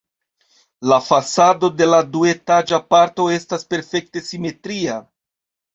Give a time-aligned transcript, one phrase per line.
[0.91, 5.03] La fasado de la duetaĝa parto estas perfekte simetria.